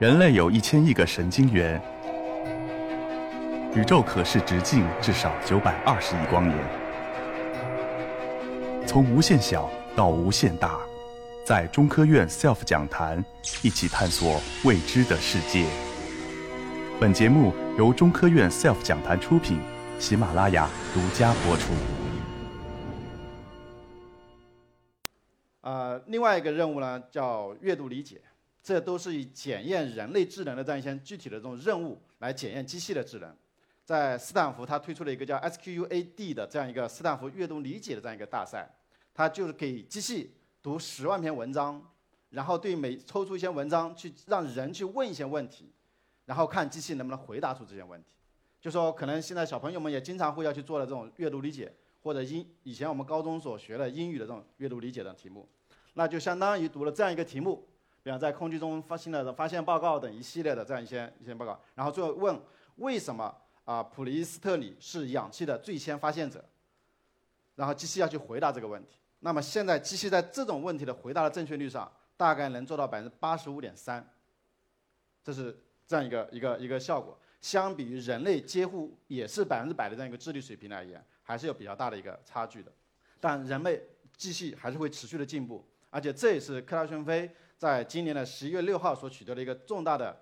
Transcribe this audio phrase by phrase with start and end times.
[0.00, 1.78] 人类有一千亿个神经元，
[3.74, 6.58] 宇宙可视直径至少九百二十亿光年。
[8.86, 10.80] 从无限小到无限大，
[11.44, 13.22] 在中科院 SELF 讲坛
[13.60, 15.66] 一起探索未知的世界。
[16.98, 19.60] 本节目由中科院 SELF 讲坛出品，
[19.98, 21.74] 喜马拉雅独家播出。
[25.60, 28.22] 呃，另外一个任务呢，叫阅读理解。
[28.62, 33.34] 这都是以检验人类智能的这样一些具体的这种任务来检验机器的智能。
[33.84, 38.70] 在斯坦福，他推出了一个叫 SQUAD 的这样一个斯坦福阅读理解的这样一个大赛，
[39.12, 41.82] 它就是给机器读十万篇文章，
[42.28, 45.72] 然后对每抽出一些文章去让人去问一些问题，
[46.26, 48.14] 然后看机器能不能回答出这些问题。
[48.60, 55.48] 就说可能现在小朋友们也经常会要去做的这种阅读理解，或者英以前我们高中所学的英语的这种阅读理解的题目，
[55.94, 57.66] 那就相当于读了这样一个题目。
[58.02, 62.40] 比方在空气中发现的发现报告等一系列的这样一些一些报告，然后最后问
[62.76, 66.42] 为什么啊普利斯特里是氧气的最先发现者，
[67.56, 68.98] 然后机器要去回答这个问题。
[69.18, 74.02] 那么现在机器在这种问题的回答的正确率上，大概能做到百分之八十五点三，
[75.22, 77.18] 这是这样一个一个一个效果。
[77.42, 82.72] 相比于人类几乎也是百分之百的这样一个智力水平而言，还是有比较大的一个差距的。
[83.20, 83.82] 但人类
[84.16, 87.30] 机器还是会持续的进步，而且这也是科拉宣菲。
[87.60, 90.18] 在今年的十一月六号所取得的一个重大的，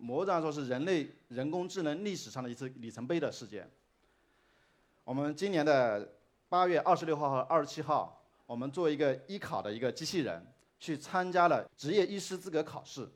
[0.00, 3.70] 某种上说是人类人工智能历史上的一次里程碑的事件。
[5.04, 6.14] 我们今年的
[6.48, 10.42] 八月二十六号和二十七号，我们作为一个医考的一个机器人，
[10.80, 13.06] 去参加了执业医师资格考试。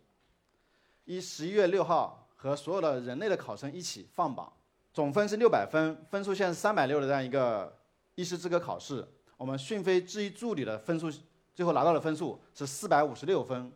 [1.07, 4.53] 一十一月六号和所有的人类的考生一起放榜，
[4.93, 7.75] 总分是六百分，分数线是三百六的这样一个
[8.17, 9.09] 医师资格考试。
[9.39, 11.11] 我们讯飞智医助理的分数。
[11.55, 13.71] 最后拿到的分数是四百五十六分，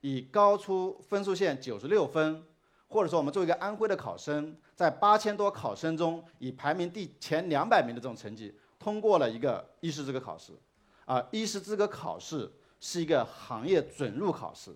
[0.00, 2.44] 以高出分数线九十六分，
[2.88, 10.52] 或者说我们作为一个安徽的考生，在八千多考生中以排名第前两百名的这种成绩通过了一个医师资格考试，
[11.04, 14.70] 啊，医师资格考试是一个行业准入考试，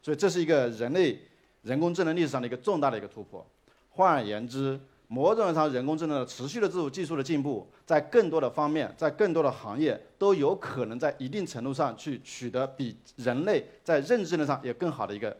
[0.00, 1.20] 所以这是一个人类
[1.62, 3.46] 人工智能历史上的一个重大的一个突破。
[3.90, 4.80] 换而言之。
[5.08, 15.36] 某种意义上，人工智能的持续的这种技术的进步，在更多的方面，在更多的行业，都有可能在一定程度上去取得比人类在认知能上也更好的一个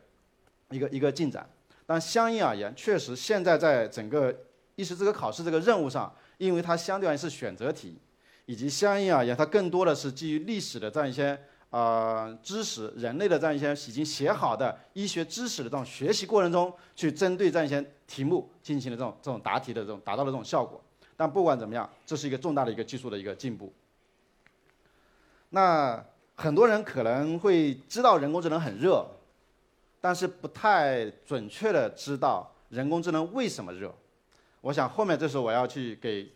[0.70, 1.48] 一个一个进展。
[1.84, 4.34] 但相应而言，确实现在在整个
[4.76, 7.98] 医师资格考试这个任务上，因为它相对而言是选择题，
[8.44, 11.38] 以及相应而言，它更多的是基于历史的这样一些。
[11.70, 20.80] 呃，知识人类的这样一些已经写好的医学知识的这种学习过程中，去针对这样一些题目进行了这种这种答题的这种达到了这种效果。
[21.16, 23.72] 但不管怎么样，这是一个重大的一个技术的一个进步。
[25.50, 26.02] 那
[26.34, 29.06] 很多人可能会知道人工智能很热，
[30.00, 33.94] 但是不太准确的知道人工智能为什么热。
[34.60, 36.30] 我想后面这时候我要去给，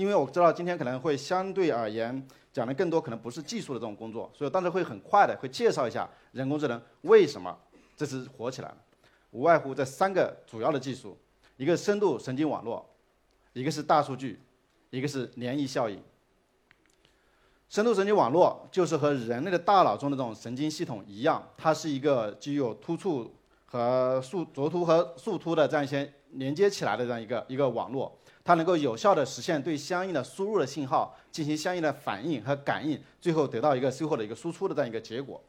[0.00, 2.26] 因为我知道今天可能会相对而言。
[2.52, 7.56] 讲的更多可能不是技术的这种工作，所以当时会很快的会介绍一下人工智能为什么
[7.96, 8.76] 这次火起来了，
[9.30, 11.16] 无外乎这三个主要的技术，
[11.56, 12.84] 一个深度神经网络，
[13.52, 14.40] 一个是大数据，
[14.90, 16.02] 一个是涟漪效应。
[17.68, 23.32] 深度神经网络就是和人类的大脑中的这种神经系统一样，它是一个具有突触
[23.66, 28.18] 和树轴突和树突的这样一些连接起来的这样一个一个网络。
[28.42, 35.40] 它能够有效的实现对相应的输入的信号进行相应的反应和感应，最后得到一个最后的一个输出的这样一个结果。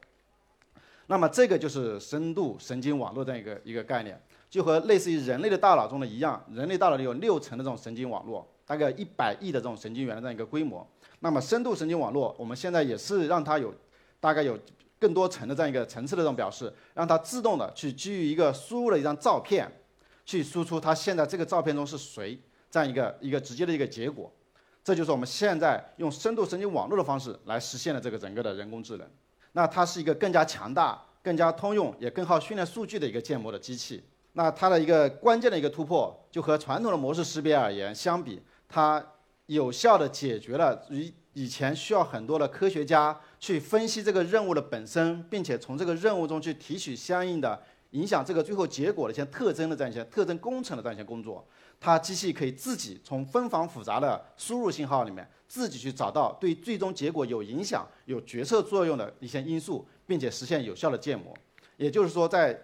[1.06, 10.86] 那么这个就是深度神经网络这样一个一个概念，就和类似于人类的大脑中的一样，人类大脑里有六层的这种神经网络，大概一百亿的这种神经元的这样一个规模。
[11.20, 13.74] 那么深度神经网络，我们现在也是让它有
[14.20, 14.58] 大概有
[14.98, 19.70] 更多层的这样一个层次的这种表示，让它自动的去基于一个输入的一张照片，
[20.24, 22.38] 去输出它现在这个照片中是谁。
[22.72, 24.32] 这样一个一个直接的一个结果，
[24.82, 29.06] 这就是我们现在用深度神经网络的方式来实现的这个整个的人工智能。
[29.52, 34.02] 那它是一个更加强大、更加通用、也更好训练数据的一个建模的机器。
[34.32, 39.04] 那它的一个关键的一个突破，就和传统的模式识别而言相比，它
[39.44, 51.46] 有效的解决了以以前需要很多的科学家去分析这个任务的本身，并且从这个任务中去提取相应的影响这个最后结果的一些特征的这样一些特征工程的这样一些工作。
[51.84, 61.34] 它机器可以自己从纷繁复杂的输入信号里面，自己去找到对最终结果有影响、有决策作用的一些因素，并且实现有效的建模。
[61.76, 62.56] 也就是说，在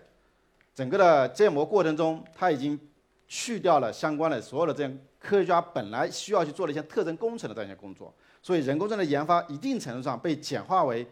[0.73, 2.79] 整个的建模过程中，它已经
[3.27, 8.15] 去掉了相关的所有的这样科学家本来需要去做的一些特征工程的这样一些工作。
[8.41, 11.05] 所以，人工智能的研发一定程度上被简化为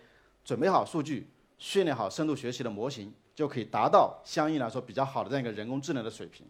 [0.45, 6.47] 准备好数据、训练好深度学习的模型，就可以达到相应来说比较好的这样一个人工智能的水平。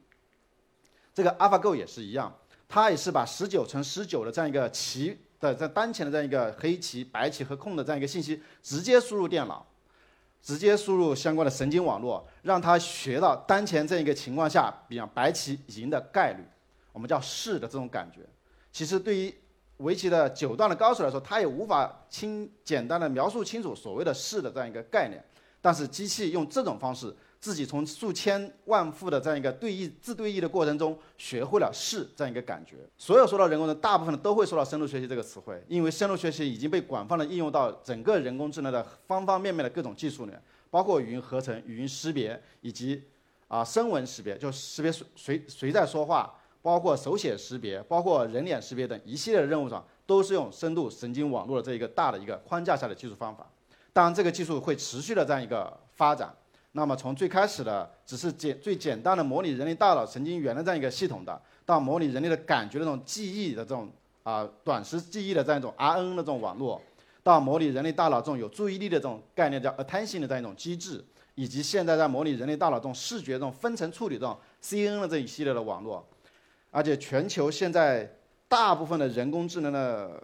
[1.17, 2.31] 这个 AlphaGo 也是一样，
[2.69, 9.67] 它也是把十九乘十九的这样一个棋的在当前的这样一个黑棋、白棋和空的这样一个信息直接输入电脑，
[10.43, 16.45] 直接输入相关的神经网络，让它学到当前这样一个情况下，比方白棋赢的概率，
[16.93, 18.21] 我们叫势的这种感觉。
[18.71, 19.35] 其实对于
[19.79, 25.25] 围棋的九段的高手来说，他也无法清简单的描述清楚所谓的势的这样一个概念，
[25.63, 27.17] 但是机器用这种方式。
[27.47, 32.79] 自己从数千万副的这样一个对弈自对弈的过程中，学会了是这样一个感觉。
[32.99, 43.01] 所有说到人工智能，大部分的都会说到深度学习这个词汇，因为深度学习已经被广泛的应用到整个人工智能的方方面面的各种技术里面，包括语音合成、语音识别以及
[43.47, 53.49] 啊声纹识别，就识别谁谁谁在说话，包括手写识别，包括人脸识别等一系列的任务上，都是用深度神经网络的这一个大的一个框架下的技术方法。
[53.93, 56.35] 当然，这个技术会持续的这样一个发展。
[56.77, 63.91] 那么从最开始的只是简最简单的模拟人类大脑神经元的这样一个系统的，到模拟人类的感觉的这种记忆的这种
[64.23, 66.79] 啊短时记忆的这样一种 RNN 的这种网络，
[67.23, 71.03] 到模拟人类大脑这种有注意力的这种概念叫 attention 的这样一种机制，
[71.35, 76.07] 以及现在在模拟人类大脑这种视觉这种分层处理这种 CNN 的这一系列的网络，
[76.71, 78.15] 而且全球现在
[78.49, 80.23] 大部分的人工智能的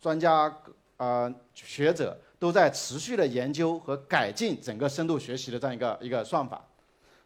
[0.00, 0.56] 专家
[0.96, 2.16] 啊学者。
[2.38, 6.64] 都在持续的研究和改进整个深度学习的这样一个一个算法，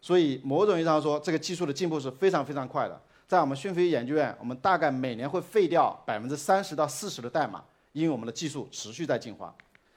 [0.00, 3.00] 所以某种意义上说，这个技术的进步是非常非常快的。
[3.29, 7.62] 在我们讯飞研究院，我们大概每年会废掉百分之三十到四十的代码，
[7.93, 9.55] 因为我们的技术持续在进化。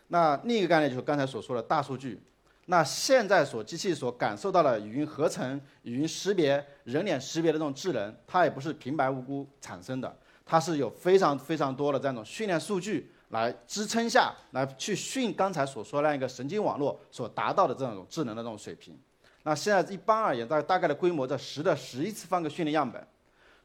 [0.07, 2.21] 那另一个概念就是刚才所说的大数据。
[2.67, 13.11] 那现在所机器所感受到的语音合成、语音识别、人脸识别的这种智能，它也不是平白无故产生的，它是有非常非常多的这样一种训练数据。
[13.29, 18.97] 来支撑下来去训刚才所说那样一个神经网络所达到的这种智能的这种水平，
[19.43, 23.05] 那现在一般而言，大大概的规模在十的十一次方个训练样本，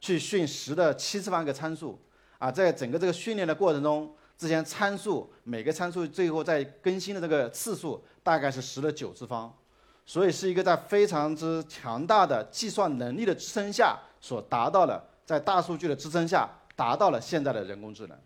[0.01, 1.97] 去训十的七次方个参数，
[2.39, 9.55] 啊，在整个这个训练的过程中，这些参数每个参数最后在更新的这个次数大概是十的九次方，
[10.07, 16.49] 所以是一个在非常之强大的计算能力的支撑下所达到的，在大数据的支撑下
[16.81, 18.19] 达到了现在的人工智能。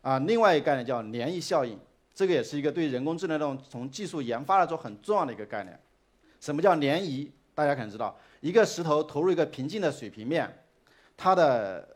[0.00, 1.78] 啊，另外一个概念叫涟漪效应，
[2.14, 5.78] 这个也是一个对人工智能这种从技术研发来说很重要的一个概念。
[6.40, 7.28] 什么叫涟漪？
[7.54, 10.64] 大家可能知道，一个石头投入一个平静的水平面，
[11.18, 11.86] 它的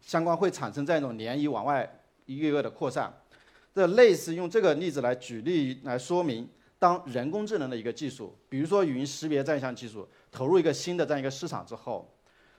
[0.00, 1.88] 相关会产生这样一种涟漪往外
[2.26, 3.14] 一个一个的扩散。
[3.72, 6.48] 这类似用这个例子来举例来说明，
[6.80, 12.12] 当人工智能的一个技术，比如说语音识别这样一项技术，投入一个新的这样一个市场之后，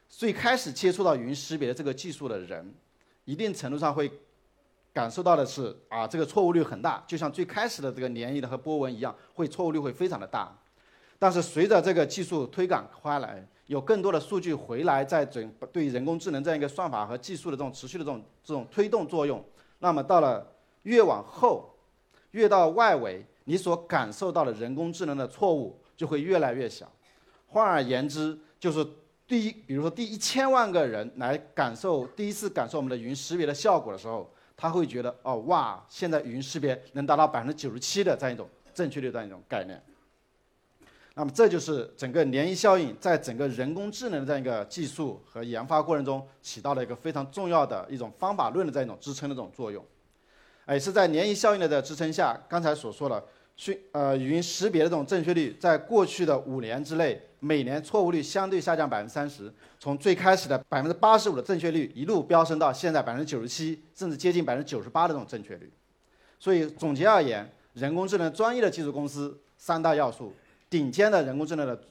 [0.09, 2.75] 最开始接触到语音识别的这个技术的人，
[3.23, 4.11] 一定程度上会。
[4.91, 10.51] 感受到的是啊，这个错误率很大，就像最开始的这个涟漪的和波纹一样，会错误率会非常的大。
[11.19, 19.45] 但是随着这个技术推广开来，有更多的数据回来，在整对人工智能这样一个算法和技术的这种持续的这种这种推动作用，
[19.77, 20.45] 那么到了
[20.81, 21.69] 越往后，
[22.31, 26.91] 越到外围，你所感受到的人工智能的错误就会越来越小。
[27.45, 28.85] 换而言之，就是
[29.29, 34.29] 第一，比如说第一千万个人来感受第一次感受我们的语音识别的效果的时候。
[34.61, 39.81] 他会觉得哦哇，现在语音识别能达到百分之九十七的这样一种正确率这样一种概念。
[41.13, 49.81] 那么这就是整个涟漪效应在整个人工智能的这样一个技术和研发过程中起到了一个非常重要的一种方法论的这样一种支撑的这种作用。
[50.67, 53.23] 也是在涟漪效应的支撑下，刚才所说的
[53.55, 57.28] 讯呃语音识别的这种正确率，在过去的五年之内。
[57.39, 65.71] 每年错误率相对下降百分之三十，从最开始的百分之八十五的正确率，一路飙升到现在百分之九十七，甚至接近百分之九十八的这种正确率。
[66.39, 70.33] 所以总结而言，人工智能专业的技术公司三大要素：
[70.69, 71.81] 顶尖的人工智能的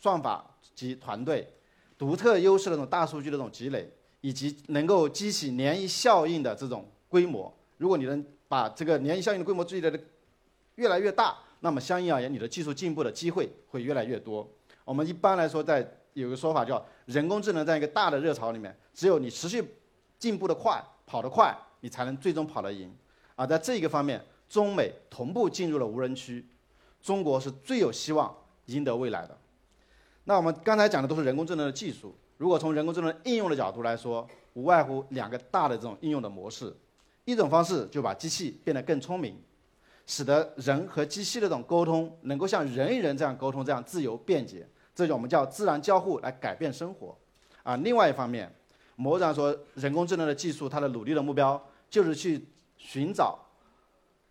[0.00, 1.48] 算法及团队，
[1.96, 3.88] 独特优势的这种大数据的这种积累，
[4.20, 7.52] 以及能够激起涟漪效应的这种规模。
[7.78, 10.00] 如果你能把这个涟漪效应的规模积累的
[10.74, 14.48] 越来越大，那么相应而言，你的技术进步的机会会越来越多。
[14.84, 19.64] 我们一般来说，在有个说法叫人工智能在一个大的热潮里面，只有你持续
[20.18, 22.94] 进步的快、跑得快，你才能最终跑得赢。
[23.34, 26.46] 而在这一个方面，中美同步进入了无人区，
[27.00, 28.34] 中国是最有希望
[28.66, 29.36] 赢得未来的。
[30.24, 36.76] 那我们刚才讲的都是人工智能的技术，如果从人工智能应用的角度来说，无外乎两个大的这种应用的模式。
[37.24, 39.40] 一种方式就把机器变得更聪明。
[40.06, 47.16] 使得人和机器的这种沟通能够像人与人这样沟通，这样自由便捷，这种我们叫自然交互来改变生活。
[47.62, 48.52] 啊，另外一方面，
[48.96, 52.44] 某种说人工智能的技术，它的努力的目标就是去
[52.76, 53.38] 寻找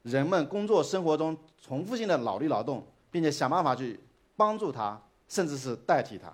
[0.03, 3.99] 人们工作生活中重复性的脑力劳动，并且想办法去
[4.35, 6.31] 帮助它，甚至是代替它。